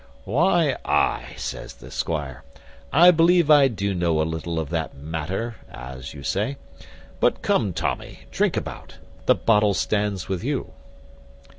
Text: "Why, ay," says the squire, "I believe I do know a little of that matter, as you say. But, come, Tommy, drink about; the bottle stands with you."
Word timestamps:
"Why, 0.25 0.77
ay," 0.83 1.33
says 1.37 1.75
the 1.75 1.91
squire, 1.91 2.43
"I 2.91 3.11
believe 3.11 3.51
I 3.51 3.67
do 3.67 3.93
know 3.93 4.19
a 4.19 4.23
little 4.23 4.57
of 4.59 4.71
that 4.71 4.95
matter, 4.97 5.57
as 5.71 6.15
you 6.15 6.23
say. 6.23 6.57
But, 7.19 7.43
come, 7.43 7.71
Tommy, 7.71 8.21
drink 8.31 8.57
about; 8.57 8.97
the 9.27 9.35
bottle 9.35 9.75
stands 9.75 10.27
with 10.27 10.43
you." 10.43 10.73